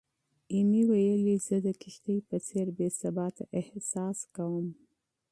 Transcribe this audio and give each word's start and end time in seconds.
ایمي 0.53 0.81
ویلي، 0.89 1.35
"زه 1.45 1.57
د 1.65 1.67
کښتۍ 1.81 2.17
په 2.29 2.37
څېر 2.47 2.67
بې 2.77 2.87
ثباته 2.99 3.43
احساس 3.59 4.17
کوم." 4.35 4.65